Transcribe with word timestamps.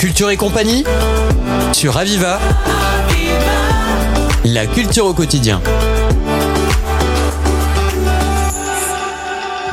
Culture 0.00 0.30
et 0.30 0.38
compagnie 0.38 0.82
sur 1.74 1.98
Aviva. 1.98 2.38
La 4.46 4.66
culture 4.66 5.04
au 5.04 5.12
quotidien. 5.12 5.60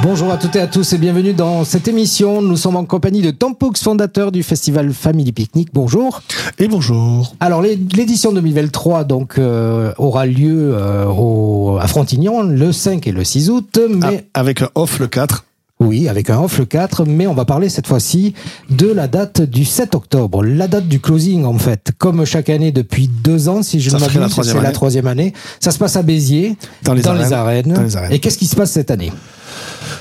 Bonjour 0.04 0.30
à 0.30 0.36
toutes 0.36 0.58
et 0.58 0.60
à 0.60 0.68
tous 0.68 0.92
et 0.92 0.98
bienvenue 0.98 1.32
dans 1.32 1.64
cette 1.64 1.88
émission. 1.88 2.42
Nous 2.42 2.58
sommes 2.58 2.76
en 2.76 2.84
compagnie 2.84 3.22
de 3.22 3.32
Tampux, 3.32 3.80
fondateur 3.82 4.34
du 4.34 4.44
festival 4.44 4.92
Family 4.92 5.32
Picnic. 5.32 5.70
Bonjour. 5.74 6.22
Et 6.60 6.68
bonjour. 6.68 7.34
Alors 7.40 7.62
l'édition 7.62 8.34
2023 8.34 9.06
donc 9.06 9.38
euh, 9.38 9.94
aura 9.98 10.26
lieu 10.26 10.74
euh, 10.76 11.06
au, 11.06 11.78
à 11.80 11.88
Frontignan 11.88 12.42
le 12.42 12.74
5 12.74 13.08
et 13.08 13.14
le 13.14 13.24
6 13.24 13.50
août, 13.50 13.80
mais 13.90 14.26
Ah, 14.34 14.40
avec 14.42 14.62
un 14.62 14.70
off 14.76 15.00
le 15.00 15.08
4. 15.08 15.46
Oui, 15.80 16.10
avec 16.10 16.30
un 16.30 16.40
off 16.40 16.58
le 16.58 16.66
4, 16.66 17.06
mais 17.06 17.28
on 17.28 17.36
va 17.36 17.46
parler 17.46 17.70
cette 17.70 17.86
fois-ci 17.86 18.34
de 18.70 18.88
la 18.88 19.08
date 19.08 19.42
du 19.42 19.64
7 19.64 19.94
octobre, 19.94 20.44
la 20.44 20.68
date 20.68 20.88
du 20.88 21.00
closing 21.00 21.46
en 21.46 21.58
fait. 21.58 21.92
Comme 21.98 22.26
chaque 22.26 22.50
année 22.50 22.72
depuis 22.72 23.08
deux 23.08 23.48
ans, 23.48 23.62
si 23.62 23.80
je 23.80 23.92
ne 23.92 24.00
m'abuse, 24.00 24.42
c'est 24.44 24.62
la 24.62 24.72
troisième 24.72 25.08
année. 25.08 25.34
Ça 25.60 25.72
se 25.72 25.78
passe 25.78 25.96
à 25.96 26.02
Béziers, 26.02 26.56
Dans 26.84 26.94
les 26.94 27.06
arènes. 27.08 27.74
Dans 27.74 27.84
les 27.84 27.96
arènes. 27.96 28.12
Et 28.12 28.20
qu'est-ce 28.20 28.38
qui 28.38 28.48
se 28.48 28.56
passe 28.56 28.72
cette 28.72 28.90
année? 28.90 29.12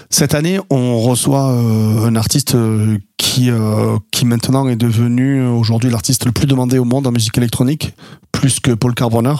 Cette 0.09 0.35
année, 0.35 0.61
on 0.71 1.01
reçoit 1.01 1.51
euh, 1.51 2.07
un 2.07 2.15
artiste 2.17 2.55
euh, 2.55 2.97
qui, 3.17 3.51
euh, 3.51 3.99
qui 4.13 4.25
maintenant 4.25 4.69
est 4.69 4.77
devenu 4.77 5.41
euh, 5.41 5.51
aujourd'hui 5.51 5.91
l'artiste 5.91 6.25
le 6.25 6.33
plus 6.33 6.47
demandé 6.47 6.79
au 6.79 6.85
monde 6.85 7.07
en 7.07 7.13
musique 7.13 7.37
électronique, 7.37 7.95
plus 8.33 8.61
que 8.61 8.71
Paul 8.71 8.95
Carbonner. 8.95 9.35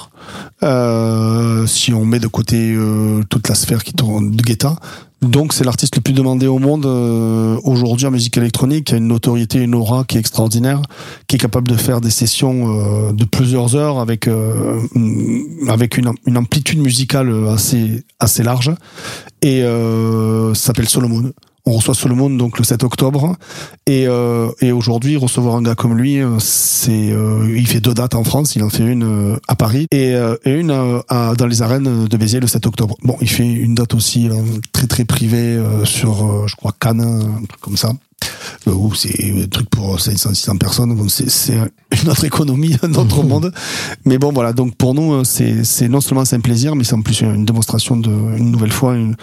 Euh, 0.63 1.67
si 1.67 1.93
on 1.93 2.05
met 2.05 2.19
de 2.19 2.27
côté 2.27 2.75
euh, 2.75 3.23
toute 3.29 3.49
la 3.49 3.55
sphère 3.55 3.85
qui 3.85 3.93
tourne 3.93 4.31
de 4.31 4.43
Guetta. 4.43 4.77
Donc 5.23 5.53
c'est 5.55 5.65
l'artiste 5.65 5.97
le 5.97 6.03
plus 6.03 6.13
demandé 6.13 6.47
au 6.47 6.59
monde 6.59 6.85
euh, 6.87 7.59
aujourd'hui 7.65 8.07
en 8.07 8.11
musique 8.11 8.37
électronique, 8.37 8.87
qui 8.87 8.95
a 8.95 8.99
une 8.99 9.09
notoriété, 9.09 9.59
une 9.61 9.75
aura 9.75 10.05
qui 10.05 10.17
est 10.17 10.21
extraordinaire, 10.21 10.83
qui 11.27 11.37
est 11.37 11.39
capable 11.39 11.69
de 11.69 11.75
faire 11.75 12.01
des 12.01 12.11
sessions 12.11 13.13
de 13.13 13.25
plusieurs 13.25 13.77
heures 13.77 13.99
avec 13.99 14.29
avec 15.69 15.97
une, 15.97 16.13
une 16.27 16.37
amplitude 16.37 16.81
musicale 16.81 17.33
assez 17.49 18.05
assez 18.21 18.43
large 18.43 18.73
et 19.43 19.63
s'appelle 20.55 20.89
Solomon. 20.89 21.33
On 21.69 21.73
reçoit 21.73 21.95
Solomon 21.95 22.31
donc 22.31 22.59
le 22.59 22.65
7 22.65 22.85
octobre 22.85 23.37
et, 23.87 24.07
euh, 24.07 24.51
et 24.61 24.71
aujourd'hui 24.71 25.17
recevoir 25.17 25.57
un 25.57 25.63
gars 25.63 25.75
comme 25.75 25.97
lui, 25.97 26.21
euh, 26.21 26.39
c'est 26.39 27.11
euh, 27.11 27.53
il 27.57 27.67
fait 27.67 27.81
deux 27.81 27.93
dates 27.93 28.15
en 28.15 28.23
France, 28.23 28.55
il 28.55 28.63
en 28.63 28.71
fait 28.71 28.85
une 28.85 29.37
à 29.49 29.57
Paris 29.57 29.89
et, 29.91 30.15
une 30.45 30.69
dans 30.69 31.47
les 31.49 31.63
arènes 31.63 32.07
de 32.07 32.17
Béziers 32.17 32.39
le 32.39 32.47
7 32.47 32.67
octobre. 32.67 32.97
Bon, 33.03 33.17
il 33.21 33.29
fait 33.29 33.47
une 33.47 33.75
date 33.75 33.95
aussi 33.95 34.29
très 34.73 34.87
très 34.87 35.05
privée 35.05 35.61
sur 35.85 36.47
je 36.47 36.55
crois 36.55 36.73
Cannes, 36.79 37.01
un 37.01 37.45
truc 37.47 37.61
comme 37.61 37.77
ça. 37.77 37.93
Euh, 38.69 38.73
où 38.73 38.95
c'est 38.95 39.33
un 39.33 39.47
truc 39.47 39.71
pour 39.71 40.01
500 40.01 40.35
600 40.35 40.57
personnes. 40.57 40.95
Bon, 40.95 41.09
c'est 41.09 41.55
une 42.03 42.09
autre 42.09 42.25
économie 42.25 42.77
un 42.83 42.95
autre 42.95 43.23
monde. 43.25 43.53
Mais 44.05 44.19
bon 44.19 44.33
voilà. 44.33 44.53
Donc 44.53 44.75
pour 44.77 44.95
nous 44.95 45.15
euh, 45.15 45.25
c'est 45.25 45.89
non 45.89 46.01
seulement 46.01 46.25
c'est 46.25 46.37
un 46.37 46.41
plaisir 46.41 46.75
mais 46.77 46.85
c'est 46.85 46.95
en 46.95 47.03
plus 47.03 47.21
une 47.21 47.45
démonstration 47.45 47.97
de 47.97 48.11
une 48.11 48.51
nouvelle 48.51 48.73
fois 48.73 48.95
une, 48.97 49.17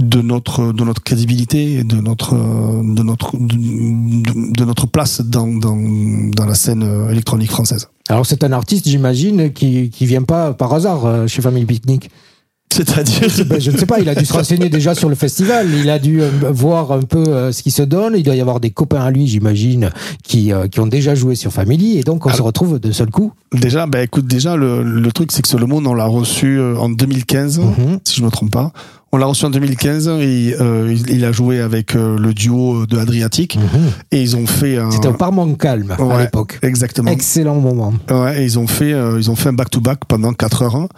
de 0.00 0.22
notre 0.22 0.72
de 0.72 0.84
notre 0.84 1.02
crédibilité 1.02 1.74
et 1.74 1.84
de 1.84 1.96
notre 1.96 2.34
euh, 2.34 2.82
de 2.82 3.02
notre 3.02 3.36
de, 3.36 4.64
notre 4.64 4.86
place 4.86 5.20
dans 5.20 5.46
dans 5.46 5.76
dans 5.76 6.46
la 6.46 6.54
scène 6.54 6.82
euh, 6.82 7.10
électronique 7.10 7.50
française. 7.50 7.88
Alors 8.08 8.24
c'est 8.24 8.42
un 8.42 8.52
artiste, 8.52 8.88
j'imagine, 8.88 9.52
qui 9.52 9.90
qui 9.90 10.06
vient 10.06 10.22
pas 10.22 10.54
par 10.54 10.72
hasard 10.72 11.04
euh, 11.04 11.26
chez 11.26 11.42
Family 11.42 11.66
Picnic. 11.66 12.10
C'est-à-dire 12.72 13.28
Ben, 13.46 13.60
je 13.60 13.70
ne 13.70 13.76
sais 13.76 13.86
pas, 13.86 13.98
il 14.00 14.08
a 14.08 14.14
dû 14.14 14.24
se 14.24 14.32
renseigner 14.32 14.68
déjà 14.68 14.94
sur 14.94 15.08
le 15.08 15.14
festival, 15.14 15.68
il 15.74 15.90
a 15.90 15.98
dû 15.98 16.22
euh, 16.22 16.28
voir 16.52 16.92
un 16.92 17.02
peu 17.02 17.18
euh, 17.28 17.52
ce 17.52 17.62
qui 17.62 17.70
se 17.70 17.82
donne, 17.82 18.14
il 18.16 18.22
doit 18.22 18.34
y 18.36 18.40
avoir 18.40 18.60
des 18.60 18.70
copains 18.70 19.00
à 19.00 19.10
lui, 19.10 19.26
j'imagine, 19.26 19.90
qui, 20.22 20.52
euh, 20.52 20.68
qui 20.68 20.80
ont 20.80 20.86
déjà 20.86 21.14
joué 21.14 21.34
sur 21.34 21.52
Family, 21.52 21.98
et 21.98 22.02
donc 22.02 22.26
on 22.26 22.32
se 22.32 22.42
retrouve 22.42 22.78
de 22.78 22.92
seul 22.92 23.10
coup. 23.10 23.32
déjà 23.52 23.86
bah 23.86 24.02
écoute 24.02 24.26
déjà 24.26 24.56
le 24.56 24.82
le 24.82 25.12
truc 25.12 25.32
c'est 25.32 25.42
que 25.42 25.48
Solomon 25.48 25.84
on 25.84 25.94
l'a 25.94 26.06
reçu 26.06 26.60
en 26.60 26.88
2015 26.88 27.58
Mhm. 27.60 27.98
si 28.04 28.16
je 28.20 28.24
me 28.24 28.30
trompe 28.30 28.50
pas 28.52 28.72
on 29.12 29.16
l'a 29.16 29.26
reçu 29.26 29.44
en 29.44 29.50
2015 29.50 30.08
et 30.20 30.54
euh, 30.60 30.96
il, 31.08 31.24
a 31.24 31.32
joué 31.32 31.60
avec 31.60 31.96
euh, 31.96 32.16
le 32.16 32.32
duo 32.32 32.86
de 32.86 32.96
Adriatique 32.96 33.58
et 34.12 34.22
ils 34.22 34.36
ont 34.36 34.46
fait 34.46 34.76
un 34.78 34.90
C'était 34.92 35.08
au 35.08 35.14
Parlement 35.14 35.52
Calme 35.54 35.90
à 35.98 36.22
l'époque. 36.22 36.58
exactement 36.62 37.10
Excellent 37.10 37.56
moment. 37.60 37.92
Ouais, 38.08 38.40
et 38.40 38.44
ils 38.44 38.58
ont 38.58 38.68
fait, 38.68 38.92
euh, 38.92 39.18
ils 39.18 39.28
ont 39.30 39.34
fait 39.34 39.48
un 39.48 39.52
back-to-back 39.52 40.04
pendant 40.06 40.32
4 40.32 40.62
heures. 40.62 40.76
hein. 40.76 40.88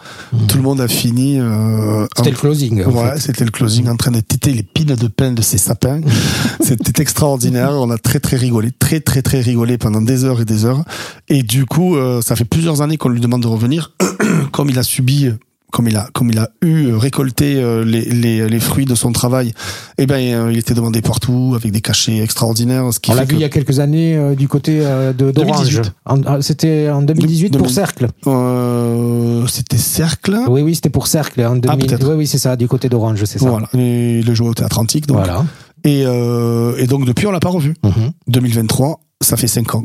Tout 0.47 0.57
le 0.57 0.63
monde 0.63 0.79
a 0.79 0.87
fini. 0.87 1.39
Euh, 1.39 2.05
C'était 2.15 2.29
en- 2.29 2.31
le 2.33 2.37
closing. 2.37 2.85
Ouais, 2.85 3.11
fait. 3.13 3.19
c'était 3.19 3.45
le 3.45 3.51
closing 3.51 3.87
en 3.89 3.95
train 3.95 4.11
de 4.11 4.19
téter 4.19 4.53
les 4.53 4.63
pines 4.63 4.93
de 4.95 5.07
pain 5.07 5.31
de 5.31 5.41
ces 5.41 5.57
sapins. 5.57 6.01
c'était 6.61 7.01
extraordinaire. 7.01 7.71
On 7.73 7.89
a 7.89 7.97
très 7.97 8.19
très 8.19 8.37
rigolé, 8.37 8.69
très 8.77 8.99
très 8.99 9.23
très 9.23 9.41
rigolé 9.41 9.77
pendant 9.79 10.01
des 10.01 10.23
heures 10.23 10.39
et 10.39 10.45
des 10.45 10.65
heures. 10.65 10.83
Et 11.29 11.41
du 11.41 11.65
coup, 11.65 11.95
euh, 11.95 12.21
ça 12.21 12.35
fait 12.35 12.45
plusieurs 12.45 12.81
années 12.81 12.97
qu'on 12.97 13.09
lui 13.09 13.21
demande 13.21 13.41
de 13.41 13.47
revenir. 13.47 13.93
Comme 14.51 14.69
il 14.69 14.77
a 14.77 14.83
subi, 14.83 15.29
comme 15.73 15.87
il 15.89 15.97
a, 15.97 16.07
comme 16.13 16.29
il 16.29 16.37
a 16.37 16.49
eu 16.61 16.85
euh, 16.85 16.97
récolté 16.97 17.55
euh, 17.55 17.83
les, 17.83 18.05
les, 18.05 18.47
les 18.47 18.59
fruits 18.59 18.85
de 18.85 18.93
son 18.93 19.11
travail, 19.11 19.53
eh 19.97 20.05
ben, 20.05 20.21
euh, 20.21 20.51
il 20.53 20.59
était 20.59 20.75
demandé 20.75 21.01
partout 21.01 21.53
avec 21.55 21.71
des 21.71 21.81
cachets 21.81 22.19
extraordinaires. 22.19 22.93
Ce 22.93 22.99
qui 22.99 23.09
On 23.09 23.15
l'a 23.15 23.25
vu 23.25 23.35
il 23.35 23.41
y 23.41 23.43
a 23.43 23.49
quelques 23.49 23.79
années 23.79 24.15
euh, 24.15 24.35
du 24.35 24.47
côté 24.47 24.79
euh, 24.85 25.13
de 25.13 25.31
d'Orange. 25.31 25.71
2018. 25.73 25.91
En- 26.05 26.41
C'était 26.41 26.89
en 26.91 27.01
2018 27.01 27.49
pour 27.57 27.61
2000. 27.63 27.73
Cercle. 27.73 28.07
euh, 28.27 29.47
c'était 29.47 29.77
Cercle. 29.77 30.37
Oui, 30.47 30.61
oui, 30.61 30.75
c'était 30.75 30.89
pour 30.91 31.07
Cercle. 31.07 31.41
En 31.41 31.55
2000. 31.55 31.87
Ah, 31.91 32.05
oui, 32.07 32.13
oui, 32.19 32.27
c'est 32.27 32.37
ça, 32.37 32.55
du 32.55 32.67
côté 32.67 32.87
d'Orange, 32.87 33.23
c'est 33.25 33.39
ça. 33.39 33.49
Voilà, 33.49 33.67
et 33.73 34.21
le 34.21 34.33
joueur 34.35 34.51
au 34.51 34.53
théâtre 34.53 34.79
antique. 34.79 35.07
Donc. 35.07 35.17
Voilà. 35.17 35.43
Et, 35.83 36.03
euh, 36.05 36.75
et 36.77 36.87
donc 36.87 37.05
depuis, 37.05 37.27
on 37.27 37.31
l'a 37.31 37.39
pas 37.39 37.49
revu. 37.49 37.73
Mhm. 37.83 38.11
2023, 38.27 38.99
ça 39.21 39.37
fait 39.37 39.47
5 39.47 39.75
ans. 39.75 39.83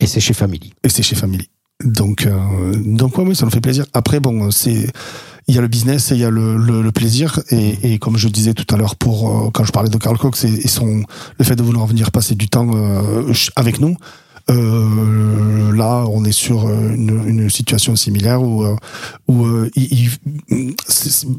Et 0.00 0.06
c'est 0.06 0.20
chez 0.20 0.34
Family. 0.34 0.72
Et 0.82 0.88
c'est 0.88 1.02
chez 1.02 1.14
Family. 1.16 1.48
Donc, 1.84 2.26
euh, 2.26 2.74
donc 2.84 3.18
ouais, 3.18 3.24
oui, 3.26 3.36
ça 3.36 3.44
nous 3.44 3.50
fait 3.50 3.60
plaisir. 3.60 3.84
Après, 3.92 4.18
bon, 4.20 4.50
c'est 4.50 4.86
il 5.48 5.54
y 5.54 5.58
a 5.58 5.60
le 5.60 5.68
business 5.68 6.10
et 6.10 6.14
il 6.16 6.20
y 6.20 6.24
a 6.24 6.30
le, 6.30 6.56
le, 6.56 6.82
le 6.82 6.92
plaisir. 6.92 7.38
Et, 7.50 7.92
et 7.92 7.98
comme 7.98 8.16
je 8.16 8.28
disais 8.28 8.54
tout 8.54 8.74
à 8.74 8.78
l'heure, 8.78 8.96
pour 8.96 9.46
euh, 9.46 9.50
quand 9.52 9.64
je 9.64 9.72
parlais 9.72 9.90
de 9.90 9.96
Carl 9.98 10.16
Cox 10.18 10.44
et, 10.44 10.48
et 10.48 10.68
son 10.68 11.02
le 11.38 11.44
fait 11.44 11.54
de 11.54 11.62
vouloir 11.62 11.86
venir 11.86 12.10
passer 12.10 12.34
du 12.34 12.48
temps 12.48 12.70
euh, 12.74 13.32
avec 13.56 13.78
nous. 13.80 13.96
Euh, 14.48 15.72
là, 15.72 16.04
on 16.08 16.24
est 16.24 16.30
sur 16.32 16.66
euh, 16.68 16.94
une, 16.94 17.28
une 17.28 17.50
situation 17.50 17.96
similaire 17.96 18.40
où 18.42 18.62
euh, 18.64 18.76
où 19.26 19.44
euh, 19.44 19.68
il, 19.74 20.08
il- 20.48 20.74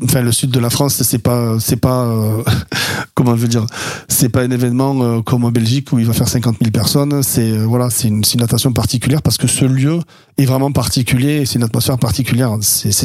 enfin 0.04 0.22
le 0.22 0.32
sud 0.32 0.52
de 0.52 0.60
la 0.60 0.70
France, 0.70 1.02
c'est 1.04 1.18
pas 1.20 1.58
c'est 1.60 1.78
pas 1.78 2.06
euh, 2.06 2.44
comment 3.14 3.36
je 3.36 3.42
veux 3.42 3.48
dire, 3.48 3.66
c'est 4.08 4.30
pas 4.30 4.42
un 4.42 4.52
événement 4.52 4.96
euh, 5.02 5.22
comme 5.22 5.46
en 5.46 5.52
Belgique 5.52 5.92
où 5.92 6.00
il 6.00 6.06
va 6.06 6.14
faire 6.14 6.28
50 6.28 6.58
000 6.60 6.72
personnes. 6.72 7.22
C'est 7.24 7.52
euh, 7.52 7.66
voilà, 7.66 7.90
c'est 7.90 8.08
une, 8.08 8.24
une 8.34 8.42
attention 8.42 8.74
particulière 8.74 9.22
parce 9.22 9.38
que 9.38 9.48
ce 9.48 9.66
lieu 9.66 10.00
est 10.38 10.46
vraiment 10.46 10.72
particulier 10.72 11.42
et 11.42 11.46
c'est 11.46 11.56
une 11.56 11.64
atmosphère 11.64 11.98
particulière. 11.98 12.52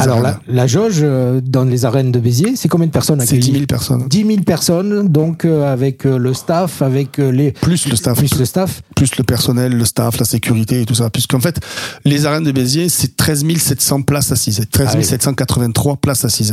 Alors, 0.01 0.21
la, 0.21 0.39
la 0.49 0.67
jauge 0.67 1.03
dans 1.43 1.65
les 1.65 1.85
arènes 1.85 2.13
de 2.13 2.21
Béziers, 2.21 2.57
c'est 2.57 2.69
combien 2.69 2.87
de 2.87 2.93
personnes 2.93 3.21
c'est 3.21 3.39
10 3.39 3.49
accueillies 3.49 3.53
000 3.53 3.67
personnes 3.67 4.07
10 4.09 4.27
000 4.27 4.41
personnes, 4.43 5.09
donc 5.09 5.47
avec 5.47 6.05
le 6.05 6.35
staff, 6.35 6.83
avec 6.83 7.17
les 7.17 7.53
plus 7.53 7.89
le 7.89 7.97
staff, 7.97 8.19
plus 8.19 8.39
le 8.39 8.45
staff. 8.45 8.83
plus 8.95 9.17
le 9.17 9.25
personnel, 9.25 9.73
le 9.73 9.85
staff, 9.87 10.19
la 10.19 10.27
sécurité 10.27 10.83
et 10.83 10.85
tout 10.85 10.95
ça. 10.95 11.09
Puisqu'en 11.09 11.41
fait, 11.41 11.59
les 12.05 12.27
arènes 12.27 12.45
de 12.45 12.53
Béziers, 12.53 12.91
c'est 12.91 13.17
13 13.17 13.45
700 13.57 14.03
places 14.03 14.33
assises, 14.33 14.65
13 14.71 14.89
Ah 14.91 14.97
oui. 14.99 15.05
783 15.05 15.97
places 15.97 16.25
assises. 16.25 16.52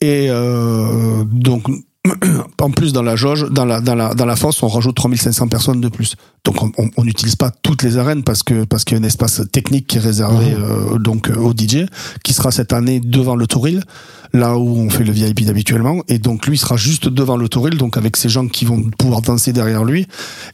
Et 0.00 0.28
euh, 0.30 1.24
donc, 1.24 1.64
en 2.60 2.70
plus 2.70 2.92
dans 2.92 3.02
la 3.02 3.16
jauge, 3.16 3.46
dans 3.50 3.64
la 3.64 3.80
dans 3.80 3.94
la 3.94 4.14
dans 4.14 4.26
la 4.26 4.36
fosse, 4.36 4.62
on 4.62 4.68
rajoute 4.68 4.96
3500 4.96 5.48
personnes 5.48 5.80
de 5.80 5.88
plus. 5.88 6.16
Donc 6.44 6.56
on 6.76 7.04
n'utilise 7.04 7.36
pas 7.36 7.50
toutes 7.50 7.82
les 7.82 7.98
arènes 7.98 8.22
parce 8.22 8.42
que 8.42 8.64
parce 8.64 8.84
qu'il 8.84 8.96
y 8.96 9.00
a 9.00 9.02
un 9.02 9.06
espace 9.06 9.42
technique 9.50 9.86
qui 9.86 9.96
est 9.96 10.00
réservé 10.00 10.52
euh, 10.52 10.98
donc 10.98 11.28
euh, 11.28 11.36
au 11.36 11.52
DJ 11.52 11.86
qui 12.22 12.32
sera 12.32 12.52
cette 12.52 12.72
année 12.72 13.00
devant 13.00 13.34
le 13.34 13.46
Touril, 13.46 13.82
là 14.38 14.56
où 14.56 14.76
on 14.78 14.90
fait 14.90 15.04
le 15.04 15.12
VIP 15.12 15.44
d'habituellement 15.44 16.02
et 16.08 16.18
donc 16.18 16.46
lui 16.46 16.58
sera 16.58 16.76
juste 16.76 17.08
devant 17.08 17.36
le 17.36 17.48
Touril 17.48 17.76
donc 17.76 17.96
avec 17.96 18.16
ces 18.16 18.28
gens 18.28 18.46
qui 18.48 18.64
vont 18.64 18.82
pouvoir 18.98 19.22
danser 19.22 19.52
derrière 19.52 19.84
lui 19.84 20.06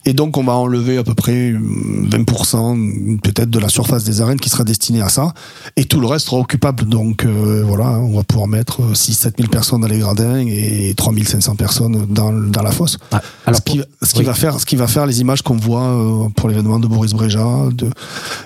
et 0.05 0.13
donc 0.13 0.37
on 0.37 0.45
va 0.45 0.53
enlever 0.55 0.99
à 0.99 1.05
peu 1.05 1.15
près 1.15 1.53
hum, 1.55 2.09
20% 2.11 3.21
peut-être 3.21 3.51
de 3.51 3.59
la 3.59 3.69
surface 3.69 4.05
des 4.05 4.21
arènes 4.21 4.41
qui 4.41 4.49
sera 4.49 4.65
destinée 4.65 5.03
à 5.03 5.09
ça 5.09 5.35
et 5.77 5.85
tout 5.85 6.01
le 6.01 6.07
reste 6.07 6.27
sera 6.27 6.39
occupable 6.39 6.85
donc 6.85 7.25
euh, 7.25 7.63
voilà 7.67 7.91
on 7.99 8.17
va 8.17 8.23
pouvoir 8.23 8.49
mettre 8.49 8.97
6 8.97 9.15
7 9.15 9.35
000 9.39 9.49
personnes 9.51 9.81
dans 9.81 9.89
les 9.89 9.99
gradins 9.99 10.39
et 10.47 10.95
3500 10.97 11.57
personnes 11.57 12.07
dans 12.09 12.33
dans 12.33 12.63
la 12.63 12.73
fosse 12.73 12.99
Ah, 13.11 13.21
alors, 13.47 13.59
ce 13.59 13.63
qui, 13.73 13.81
ce 14.03 14.13
qui 14.13 14.21
oui. 14.21 14.25
va 14.25 14.35
faire, 14.35 14.59
ce 14.61 14.67
qui 14.67 14.77
va 14.77 14.87
faire 14.87 15.07
les 15.07 15.21
images 15.21 15.43
qu'on 15.43 15.57
voit 15.57 15.83
euh, 15.83 16.29
pour 16.37 16.49
l'événement 16.49 16.79
de 16.79 16.87
Boris 16.87 17.13
Breja 17.13 17.69
de, 17.73 17.89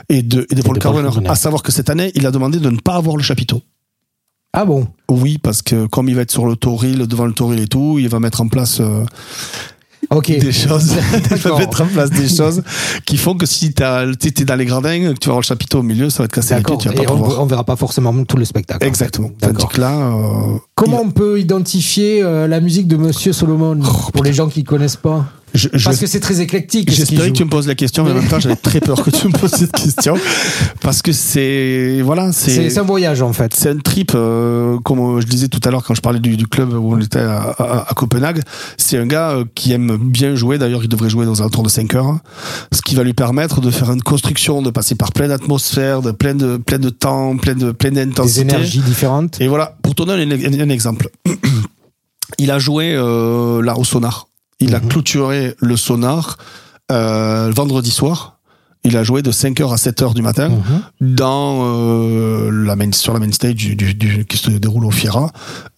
et 0.08 0.22
de, 0.22 0.46
et 0.50 0.54
de 0.54 0.62
Paul. 0.62 0.78
Carboner. 0.78 1.08
À 1.28 1.34
savoir 1.34 1.62
que 1.62 1.72
cette 1.72 1.90
année, 1.90 2.12
il 2.14 2.26
a 2.26 2.30
demandé 2.30 2.58
de 2.58 2.70
ne 2.70 2.78
pas 2.78 2.94
avoir 2.94 3.16
le 3.16 3.22
chapiteau. 3.22 3.62
Ah 4.58 4.64
bon 4.64 4.86
Oui, 5.10 5.36
parce 5.36 5.60
que 5.60 5.86
comme 5.86 6.08
il 6.08 6.14
va 6.14 6.22
être 6.22 6.30
sur 6.30 6.46
le 6.46 6.56
toril, 6.56 7.06
devant 7.06 7.26
le 7.26 7.34
toril 7.34 7.60
et 7.60 7.66
tout, 7.68 7.98
il 7.98 8.08
va 8.08 8.20
mettre 8.20 8.40
en 8.40 8.48
place 8.48 8.80
euh, 8.80 9.04
des 10.26 10.52
choses, 10.52 10.94
il 11.30 11.36
va 11.36 11.58
mettre 11.58 11.82
en 11.82 11.86
place 11.86 12.08
des 12.10 12.26
choses 12.28 12.62
qui 13.04 13.18
font 13.18 13.36
que 13.36 13.44
si 13.44 13.74
t'es 13.74 13.84
t'es 14.16 14.44
dans 14.46 14.54
les 14.54 14.64
gradins, 14.64 15.12
que 15.12 15.18
tu 15.18 15.26
vas 15.28 15.32
avoir 15.32 15.40
le 15.40 15.46
chapiteau 15.46 15.80
au 15.80 15.82
milieu, 15.82 16.08
ça 16.08 16.22
va 16.22 16.28
te 16.28 16.34
casser 16.34 16.54
les 16.54 16.62
pieds, 16.62 16.76
D'accord. 16.76 16.78
tu 16.78 16.88
vas 16.88 16.94
pas 16.94 17.02
Et 17.02 17.08
on, 17.10 17.18
pouvoir. 17.18 17.42
on 17.42 17.46
verra 17.46 17.64
pas 17.64 17.76
forcément 17.76 18.14
tout 18.24 18.36
le 18.38 18.44
spectacle. 18.46 18.82
en 18.84 18.88
Exactement. 18.88 19.28
fait. 19.28 19.46
D'accord. 19.48 19.62
Tandis 19.64 19.74
que 19.74 19.80
là, 19.82 19.92
euh, 19.92 20.58
Comment 20.74 21.02
on 21.02 21.10
peut 21.10 21.38
identifier 21.38 22.22
euh, 22.22 22.46
la 22.46 22.60
musique 22.60 22.88
de 22.88 22.96
Monsieur 22.96 23.32
Solomon 23.34 23.78
Oh, 23.84 24.10
pour 24.12 24.24
les 24.24 24.32
gens 24.32 24.48
qui 24.48 24.64
connaissent 24.64 24.96
pas? 24.96 25.26
Je, 25.56 25.68
je- 25.72 25.84
Parce 25.84 25.98
que 25.98 26.06
c'est 26.06 26.20
très 26.20 26.40
éclectique. 26.40 26.90
J'espérais 26.92 27.30
que 27.32 27.36
tu 27.36 27.44
me 27.44 27.50
poses 27.50 27.66
la 27.66 27.74
question, 27.74 28.04
mais 28.04 28.10
en 28.12 28.14
même 28.14 28.28
temps, 28.28 28.38
j'avais 28.38 28.56
très 28.56 28.80
peur 28.80 29.02
que 29.02 29.10
tu 29.10 29.26
me 29.26 29.32
poses 29.32 29.50
cette 29.52 29.72
question. 29.72 30.14
Parce 30.82 31.02
que 31.02 31.12
c'est. 31.12 32.00
Voilà, 32.04 32.32
C'est 32.32 32.70
c'est. 32.70 32.78
un 32.78 32.82
voyage 32.82 33.22
en 33.22 33.32
fait. 33.32 33.54
C'est 33.54 33.70
un 33.70 33.78
trip, 33.78 34.12
euh, 34.14 34.78
comme 34.80 35.20
je 35.20 35.26
disais 35.26 35.48
tout 35.48 35.60
à 35.64 35.70
l'heure 35.70 35.82
quand 35.82 35.94
je 35.94 36.00
parlais 36.02 36.20
du, 36.20 36.36
du 36.36 36.46
club 36.46 36.72
où 36.74 36.94
on 36.94 37.00
était 37.00 37.18
à, 37.20 37.54
à- 37.58 37.90
à 37.90 37.94
Copenhague. 37.94 38.42
C'est 38.76 38.98
un 38.98 39.06
gars 39.06 39.30
euh, 39.30 39.44
qui 39.54 39.72
aime 39.72 39.96
bien 39.96 40.34
jouer. 40.34 40.58
D'ailleurs, 40.58 40.82
il 40.84 40.88
devrait 40.88 41.10
jouer 41.10 41.24
dans 41.26 41.42
un 41.42 41.48
tour 41.48 41.62
de 41.62 41.68
5 41.68 41.94
heures. 41.94 42.18
Ce 42.72 42.82
qui 42.82 42.94
va 42.94 43.02
lui 43.02 43.14
permettre 43.14 43.60
de 43.60 43.70
faire 43.70 43.90
une 43.90 44.02
construction, 44.02 44.62
de 44.62 44.70
passer 44.70 44.94
par 44.94 45.12
plein 45.12 45.28
d'atmosphères, 45.28 46.02
de 46.02 46.10
plein 46.12 46.34
de, 46.34 46.58
plein 46.58 46.78
de 46.78 46.90
temps, 46.90 47.36
plein 47.36 47.54
de, 47.54 47.72
plein 47.72 47.90
Des 47.90 48.04
d'intensité. 48.04 48.40
énergies 48.42 48.80
différentes. 48.80 49.40
Et 49.40 49.48
voilà, 49.48 49.76
pour 49.82 49.94
te 49.94 50.02
donner 50.02 50.22
un, 50.24 50.30
un- 50.30 50.60
un 50.60 50.68
exemple. 50.68 51.08
il 52.38 52.50
a 52.50 52.58
joué 52.58 52.94
euh, 52.94 53.62
là 53.62 53.76
au 53.78 53.84
sonar. 53.84 54.28
Il 54.60 54.74
a 54.74 54.80
Mhm. 54.80 54.88
clôturé 54.88 55.54
le 55.60 55.76
sonar 55.76 56.36
euh, 56.92 57.50
vendredi 57.54 57.90
soir. 57.90 58.34
Il 58.84 58.96
a 58.96 59.02
joué 59.02 59.20
de 59.20 59.32
5h 59.32 59.72
à 59.72 59.76
7h 59.76 60.14
du 60.14 60.22
matin 60.22 60.48
Mhm. 60.50 61.14
dans 61.16 61.62
euh, 61.64 62.50
la 62.64 62.76
main, 62.76 62.92
sur 62.92 63.12
la 63.12 63.18
main 63.18 63.32
stage 63.32 63.54
du, 63.56 63.74
du- 63.74 63.94
du- 63.94 64.24
qui 64.24 64.36
se 64.36 64.50
déroule 64.52 64.84
au 64.84 64.92
Fiera. 64.92 65.32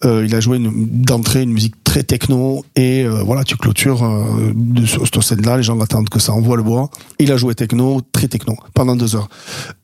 Euh, 0.05 0.23
il 0.27 0.35
a 0.35 0.39
joué 0.39 0.59
d'entrée 0.61 1.41
une 1.41 1.51
musique 1.51 1.78
très 1.89 2.03
techno 2.03 2.63
et 2.75 3.03
euh, 3.03 3.23
voilà, 3.23 3.43
tu 3.43 3.57
clôtures 3.57 4.03
euh, 4.03 4.51
de, 4.53 4.85
sur 4.85 5.07
cette 5.07 5.23
scène-là. 5.23 5.57
Les 5.57 5.63
gens 5.63 5.79
attendent 5.81 6.07
que 6.07 6.19
ça 6.19 6.33
envoie 6.33 6.55
le 6.55 6.61
bois. 6.61 6.91
Il 7.17 7.31
a 7.31 7.37
joué 7.37 7.55
techno, 7.55 8.01
très 8.11 8.27
techno, 8.27 8.55
pendant 8.75 8.95
deux 8.95 9.15
heures. 9.15 9.27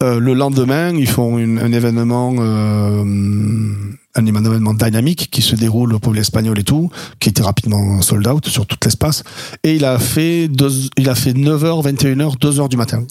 Euh, 0.04 0.20
le 0.20 0.36
lendemain, 0.36 0.96
ils 0.96 1.08
font 1.08 1.38
un 1.38 1.72
événement, 1.72 2.36
un 2.40 4.26
événement 4.26 4.76
dynamique 4.76 5.30
qui 5.32 5.42
se 5.42 5.56
déroule 5.56 5.96
au 5.96 6.00
peuple 6.00 6.20
espagnol 6.20 6.60
et 6.60 6.64
tout, 6.64 6.92
qui 7.20 7.30
était 7.30 7.42
rapidement 7.42 8.00
sold 8.04 8.28
out 8.28 8.48
sur 8.50 8.68
tout 8.68 8.78
l'espace. 8.86 9.24
Et 9.64 9.74
il 9.74 9.84
a 9.84 9.98
fait 9.98 10.48
deux, 10.48 10.70
il 10.98 11.10
a 11.10 11.16
fait 11.16 11.34
9h, 11.34 11.92
21h, 11.92 12.38
2h 12.38 12.70
du 12.70 12.78
matin. 12.78 13.04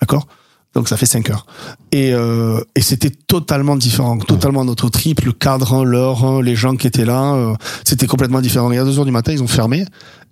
D'accord? 0.00 0.26
Donc 0.74 0.88
ça 0.88 0.96
fait 0.96 1.06
5 1.06 1.30
heures. 1.30 1.46
Et, 1.90 2.12
euh, 2.12 2.60
et 2.76 2.80
c'était 2.80 3.10
totalement 3.10 3.76
différent, 3.76 4.18
totalement 4.18 4.64
notre 4.64 4.88
trip, 4.88 5.22
le 5.22 5.32
cadre, 5.32 5.84
l'heure, 5.84 6.42
les 6.42 6.54
gens 6.54 6.76
qui 6.76 6.86
étaient 6.86 7.04
là, 7.04 7.34
euh, 7.34 7.54
c'était 7.84 8.06
complètement 8.06 8.40
différent. 8.40 8.70
Et 8.70 8.78
à 8.78 8.84
2 8.84 8.98
heures 8.98 9.04
du 9.04 9.10
matin, 9.10 9.32
ils 9.32 9.42
ont 9.42 9.48
fermé 9.48 9.84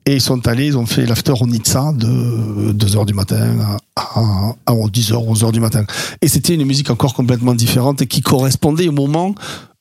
et 0.06 0.14
ils 0.14 0.20
sont 0.20 0.46
allés, 0.46 0.67
ils 0.67 0.79
ont 0.79 0.87
fait 0.87 1.06
l'after 1.06 1.35
au 1.40 1.46
Nizza 1.46 1.93
de 1.93 2.73
2 2.73 2.96
heures 2.96 3.05
du 3.05 3.14
matin 3.14 3.79
à, 3.96 4.00
à, 4.00 4.55
à 4.67 4.75
10 4.90 5.12
heures, 5.12 5.26
11 5.26 5.44
heures 5.44 5.52
du 5.52 5.61
matin. 5.61 5.85
Et 6.23 6.29
c'était 6.29 6.55
une 6.55 6.64
musique 6.64 6.91
encore 6.91 7.14
complètement 7.14 7.55
différente 7.55 8.00
et 8.00 8.06
qui 8.06 8.20
correspondait 8.20 8.88
au 8.88 8.93
moment 8.93 9.34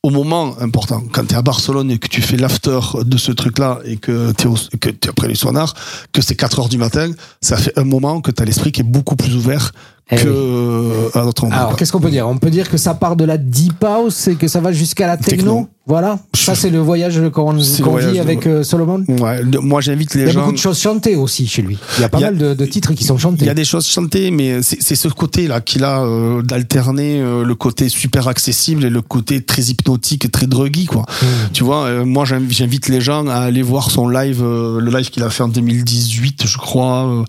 au 0.04 0.10
moment 0.10 0.54
important, 0.60 1.02
quand 1.12 1.26
tu 1.26 1.34
es 1.34 1.36
à 1.36 1.42
Barcelone 1.42 1.90
et 1.90 1.98
que 1.98 2.06
tu 2.06 2.22
fais 2.22 2.36
l'after 2.36 2.78
de 3.04 3.16
ce 3.16 3.32
truc-là 3.32 3.80
et 3.84 3.96
que 3.96 4.32
tu 4.32 4.46
es, 4.46 4.78
que 4.78 4.90
t'es 4.90 5.08
après 5.08 5.26
les 5.26 5.34
sonars, 5.34 5.74
que 6.12 6.22
c'est 6.22 6.36
4 6.36 6.60
heures 6.60 6.68
du 6.68 6.78
matin, 6.78 7.10
ça 7.40 7.56
fait 7.56 7.76
un 7.76 7.84
moment 7.84 8.20
que 8.20 8.30
tu 8.30 8.40
as 8.40 8.44
l'esprit 8.44 8.70
qui 8.70 8.80
est 8.82 8.84
beaucoup 8.84 9.16
plus 9.16 9.34
ouvert 9.34 9.72
Eh 10.10 10.16
que 10.16 10.28
oui. 10.28 11.10
à 11.14 11.22
d'autres 11.22 11.44
moments. 11.44 11.56
Alors, 11.56 11.76
qu'est-ce 11.76 11.92
qu'on 11.92 12.00
peut 12.00 12.10
dire? 12.10 12.26
On 12.28 12.38
peut 12.38 12.50
dire 12.50 12.70
que 12.70 12.76
ça 12.76 12.94
part 12.94 13.16
de 13.16 13.24
la 13.24 13.36
deep 13.36 13.84
house 13.84 14.28
et 14.28 14.36
que 14.36 14.48
ça 14.48 14.60
va 14.60 14.72
jusqu'à 14.72 15.06
la 15.06 15.16
techno? 15.16 15.36
Techno. 15.36 15.68
Voilà. 15.88 16.18
Ça, 16.34 16.54
c'est 16.54 16.70
le 16.70 16.78
voyage 16.78 17.20
qu'on 17.32 17.52
vit 17.52 18.18
avec 18.18 18.46
euh, 18.46 18.62
Solomon. 18.62 19.04
Ouais, 19.08 19.40
moi 19.62 19.80
j'invite 19.80 20.14
les 20.14 20.20
Il 20.22 20.26
y 20.26 20.28
a 20.28 20.32
gens. 20.32 20.40
beaucoup 20.40 20.52
de 20.52 20.58
choses 20.58 20.78
chantées 20.78 21.16
aussi 21.16 21.46
chez 21.46 21.62
lui. 21.62 21.78
Il 21.98 22.02
y 22.02 22.04
a 22.04 22.08
pas 22.08 22.18
Il 22.18 22.20
y 22.20 22.24
a- 22.24 22.30
mal 22.30 22.38
de, 22.38 22.54
de 22.54 22.66
titres 22.66 22.92
qui 22.92 23.04
sont 23.04 23.18
chantés. 23.18 23.44
Il 23.44 23.46
y 23.46 23.50
a 23.50 23.54
des 23.54 23.64
choses 23.64 23.86
chantées, 23.86 24.30
mais 24.30 24.60
c'est 24.62 24.94
ce 24.94 25.08
côté-là 25.08 25.60
qu'il 25.60 25.84
a 25.84 26.02
euh, 26.04 26.42
d'alterner 26.42 27.20
euh, 27.20 27.42
le 27.44 27.54
côté 27.54 27.88
super 27.88 28.28
accessible 28.28 28.84
et 28.84 28.90
le 28.90 29.00
côté 29.02 29.42
très 29.42 29.62
hypnotique 29.62 30.24
et 30.26 30.28
très 30.28 30.46
druggy, 30.46 30.86
quoi. 30.86 31.02
Mmh. 31.02 31.26
Tu 31.54 31.64
vois, 31.64 31.84
euh, 31.86 32.04
moi 32.04 32.24
j'inv- 32.24 32.50
j'invite 32.50 32.88
les 32.88 33.00
gens 33.00 33.26
à 33.26 33.36
aller 33.36 33.62
voir 33.62 33.90
son 33.90 34.08
live, 34.08 34.42
le 34.42 34.90
live 34.90 35.10
qu'il 35.10 35.22
a 35.22 35.30
fait 35.30 35.42
en 35.42 35.48
2018, 35.48 36.46
je 36.46 36.58
crois, 36.58 37.24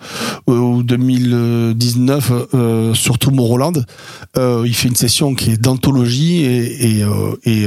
ou 0.48 0.84
2019, 0.84 2.32
euh, 2.54 2.94
sur 2.94 3.18
Tomorrowland. 3.18 3.74
Il 4.38 4.74
fait 4.76 4.88
une 4.90 4.96
session 4.96 5.34
qui 5.36 5.52
est 5.52 5.58
d'anthologie 5.62 6.44
et 6.44 7.00
et 7.46 7.66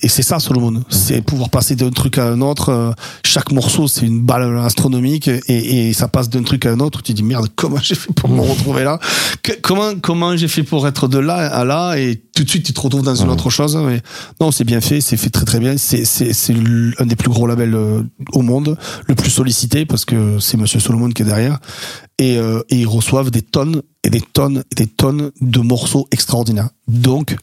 et 0.03 0.07
c'est 0.07 0.23
ça 0.23 0.39
Solomon, 0.39 0.83
c'est 0.89 1.21
pouvoir 1.21 1.49
passer 1.49 1.75
d'un 1.75 1.91
truc 1.91 2.17
à 2.17 2.27
un 2.27 2.41
autre. 2.41 2.69
euh, 2.69 2.91
chaque 3.25 3.51
morceau 3.51 3.87
c'est 3.87 4.05
une 4.05 4.21
balle 4.21 4.57
astronomique 4.59 5.27
et, 5.27 5.41
et 5.89 5.93
ça 5.93 6.07
passe 6.07 6.29
d'un 6.29 6.43
truc 6.43 6.65
à 6.65 6.71
un 6.71 6.79
autre. 6.79 7.01
Tu 7.03 7.13
dis 7.13 7.23
merde, 7.23 7.47
comment 7.55 7.77
j'ai 7.81 7.95
fait 7.95 8.11
pour 8.13 8.29
me 8.29 8.41
retrouver 8.41 8.83
là? 8.83 8.99
Que- 9.43 9.59
Comment 9.61 9.93
comment 10.01 10.35
j'ai 10.35 10.47
fait 10.47 10.63
pour 10.63 10.87
être 10.87 11.07
de 11.07 11.19
là 11.19 11.35
à 11.35 11.63
là? 11.65 11.95
Et 11.97 12.21
tout 12.35 12.43
de 12.43 12.49
suite 12.49 12.65
tu 12.65 12.73
te 12.73 12.81
retrouves 12.81 13.03
dans 13.03 13.15
une 13.15 13.29
autre 13.29 13.49
chose. 13.49 13.75
Mais 13.77 14.01
non, 14.39 14.51
c'est 14.51 14.63
bien 14.63 14.81
fait, 14.81 15.01
c'est 15.01 15.17
fait 15.17 15.29
très 15.29 15.45
très 15.45 15.59
bien. 15.59 15.77
C'est 15.77 16.05
c'est 16.05 16.33
c'est 16.33 16.53
un 16.99 17.05
des 17.05 17.15
plus 17.15 17.29
gros 17.29 17.47
labels 17.47 17.75
euh, 17.75 18.01
au 18.33 18.41
monde, 18.41 18.77
le 19.07 19.15
plus 19.15 19.29
sollicité 19.29 19.85
parce 19.85 20.05
que 20.05 20.39
c'est 20.39 20.57
Monsieur 20.57 20.79
Solomon 20.79 21.09
qui 21.09 21.21
est 21.21 21.25
derrière 21.25 21.59
et, 22.19 22.37
euh, 22.37 22.61
et 22.69 22.77
ils 22.81 22.87
reçoivent 22.87 23.31
des 23.31 23.41
tonnes 23.41 23.81
et 24.03 24.09
des 24.09 24.21
tonnes 24.21 24.63
et 24.71 24.75
des 24.75 24.87
tonnes 24.87 25.31
de 25.41 25.59
morceaux 25.59 26.07
extraordinaires. 26.11 26.69
Donc, 26.87 27.35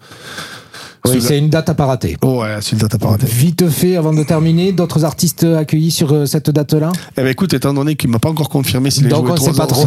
Oui, 1.07 1.21
c'est 1.23 1.39
une 1.39 1.49
date 1.49 1.69
à 1.71 1.75
pas 1.75 1.87
rater. 1.87 2.17
ouais, 2.23 2.57
c'est 2.61 2.73
le 2.77 2.81
data 2.83 2.99
pas 2.99 3.09
raté. 3.09 3.27
Vite 3.27 3.69
fait, 3.69 3.97
avant 3.97 4.13
de 4.13 4.23
terminer, 4.23 4.73
d'autres 4.73 5.05
artistes 5.05 5.45
accueillis 5.45 5.91
sur 5.91 6.13
euh, 6.13 6.27
cette 6.27 6.51
date-là? 6.51 6.93
Eh 7.17 7.23
ben 7.23 7.29
écoute, 7.29 7.55
étant 7.55 7.73
donné 7.73 7.95
qu'il 7.97 8.11
m'a 8.11 8.19
pas 8.19 8.29
encore 8.31 8.49
confirmé 8.49 8.91
s'il 8.91 9.07
est 9.07 9.09
Donc, 9.09 9.27
joué 9.27 9.37
on 9.39 9.43
sait 9.43 9.53
pas 9.53 9.67
trop. 9.67 9.87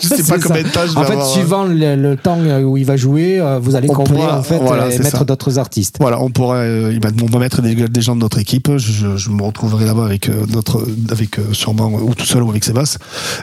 je 0.00 0.06
sais 0.08 0.22
pas 0.28 0.38
combien 0.38 0.62
de 0.62 0.68
temps 0.68 0.80
je 0.86 0.92
vais 0.92 0.98
En 1.00 1.04
fait, 1.04 1.12
avoir. 1.12 1.26
suivant 1.28 1.64
le, 1.64 1.96
le 1.96 2.16
temps 2.16 2.38
où 2.62 2.76
il 2.76 2.84
va 2.84 2.96
jouer, 2.96 3.40
euh, 3.40 3.58
vous 3.58 3.74
allez 3.76 3.88
On 3.90 3.94
combler 3.94 4.14
pourra- 4.20 4.38
en 4.38 4.42
fait 4.42 4.58
voilà, 4.58 4.92
et 4.92 4.98
mettre 4.98 5.24
d'autres 5.24 5.58
artistes. 5.58 5.96
Voilà, 6.00 6.20
on 6.22 6.30
euh, 6.54 6.98
va- 7.02 7.10
on 7.22 7.26
va 7.26 7.38
mettre 7.38 7.60
des, 7.62 7.74
des 7.74 8.00
gens 8.00 8.14
de 8.16 8.20
notre 8.20 8.38
équipe. 8.38 8.70
Je, 8.76 9.16
je 9.16 9.30
me 9.30 9.42
retrouverai 9.42 9.84
là-bas 9.84 10.04
avec 10.04 10.28
euh, 10.28 10.46
notre, 10.52 10.86
avec 11.10 11.38
euh, 11.38 11.52
sûrement 11.52 11.86
ou 11.92 12.14
tout 12.14 12.26
seul 12.26 12.42
ou 12.42 12.50
avec 12.50 12.64
Sébastien. 12.64 13.00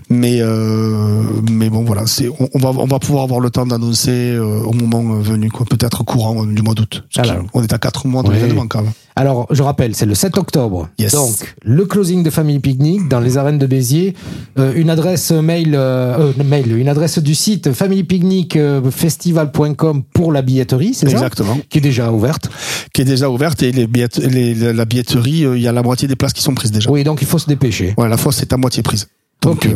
Mais 0.10 0.42
euh, 0.42 1.24
mais 1.52 1.70
bon 1.70 1.84
voilà, 1.84 2.06
c'est 2.08 2.30
on, 2.30 2.50
on 2.54 2.60
va 2.60 2.70
on 2.70 2.88
va 2.88 3.00
pouvoir 3.00 3.24
avoir 3.24 3.40
le 3.40 3.50
temps 3.50 3.66
d'annoncer 3.66 4.12
euh, 4.12 4.62
au 4.64 4.74
moment 4.74 5.16
euh, 5.16 5.22
venu 5.22 5.50
quoi, 5.50 5.66
peut-être 5.66 6.04
courant 6.04 6.44
euh, 6.44 6.46
du 6.54 6.62
mois 6.62 6.74
d'août. 6.74 7.01
Alors. 7.18 7.46
qu'on 7.52 7.64
est 7.64 7.74
à 7.74 7.78
quatre 7.78 8.08
mois 8.08 8.24
de 8.24 8.30
Oui. 8.30 8.36
l'événement 8.36 8.68
quand 8.68 8.82
même. 8.82 8.92
Alors, 9.16 9.46
je 9.52 9.62
rappelle, 9.62 9.94
c'est 9.94 10.06
le 10.06 10.16
7 10.16 10.38
octobre. 10.38 10.88
Yes. 10.98 11.12
Donc, 11.14 11.54
le 11.64 11.86
closing 11.86 12.24
de 12.24 12.30
Family 12.30 12.60
Picnic 12.60 13.08
dans 13.10 13.20
les 13.20 13.38
arènes 13.38 13.58
de 13.60 13.66
Béziers. 13.68 14.16
Euh, 14.58 14.72
une 14.76 14.90
adresse 14.90 15.32
mail, 15.32 15.76
euh, 15.76 16.32
euh, 16.40 16.44
mail, 16.46 16.76
une 16.78 16.88
adresse 16.88 17.20
du 17.20 17.36
site 17.36 17.74
familypicnicfestival.com 17.74 20.04
pour 20.14 20.32
la 20.32 20.42
billetterie, 20.42 20.94
c'est 20.94 21.08
ça 21.08 21.12
Exactement. 21.12 21.58
Qui 21.70 21.80
est 21.80 21.82
déjà 21.82 22.12
ouverte. 22.12 22.50
Qui 22.94 23.02
est 23.02 23.06
déjà 23.06 23.30
ouverte 23.30 23.62
et 23.64 23.72
les 23.72 23.88
billette- 23.88 24.18
les- 24.20 24.74
la 24.74 24.86
billetterie, 24.86 25.46
il 25.56 25.62
y 25.62 25.68
a 25.68 25.72
la 25.72 25.84
moitié 25.84 26.08
des 26.08 26.16
places 26.16 26.34
qui 26.34 26.42
sont 26.42 26.54
prises 26.54 26.72
déjà. 26.72 26.90
Oui, 26.90 27.04
donc 27.04 27.22
il 27.22 27.28
faut 27.28 27.40
se 27.40 27.48
dépêcher. 27.48 27.94
Ouais, 27.98 28.10
la 28.10 28.18
fois 28.18 28.32
c'est 28.32 28.54
à 28.54 28.58
moitié 28.58 28.84
prise. 28.84 29.08
Donc 29.42 29.66
euh, 29.66 29.74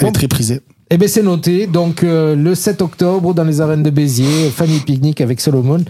elle 0.00 0.08
est 0.08 0.12
très 0.12 0.28
prisée. 0.28 0.60
Eh 0.92 0.98
bien, 0.98 1.06
c'est 1.06 1.22
noté. 1.22 1.68
Donc, 1.68 2.02
euh, 2.02 2.34
le 2.34 2.56
7 2.56 2.82
octobre, 2.82 3.32
dans 3.32 3.44
les 3.44 3.60
arènes 3.60 3.84
de 3.84 3.90
Béziers, 3.90 4.50
Family 4.50 4.80
Picnic 4.80 5.20
avec 5.20 5.40
Solomon. 5.40 5.84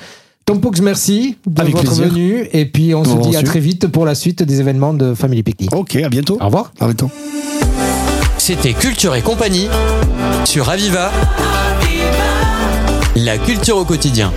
Tom 0.51 0.61
Pox, 0.61 0.81
merci 0.81 1.37
de 1.47 1.61
Avec 1.61 1.75
votre 1.75 1.85
plaisir. 1.87 2.09
venue. 2.09 2.49
Et 2.53 2.65
puis, 2.65 2.93
on 2.93 3.05
se 3.05 3.15
dit 3.29 3.37
à 3.37 3.43
très 3.45 3.61
vite 3.61 3.87
pour 3.87 4.05
la 4.05 4.17
suite 4.17 4.43
des 4.43 4.59
événements 4.59 4.93
de 4.93 5.15
Family 5.15 5.45
Picnic. 5.45 5.73
Ok, 5.73 5.95
à 5.95 6.09
bientôt. 6.09 6.39
Au 6.41 6.47
revoir. 6.47 6.73
À 6.81 6.87
bientôt. 6.87 7.09
C'était 8.37 8.73
Culture 8.73 9.15
et 9.15 9.23
compagnie 9.23 9.69
sur 10.45 10.69
Aviva. 10.69 11.13
La 13.15 13.39
culture 13.39 13.77
au 13.77 13.85
quotidien. 13.85 14.33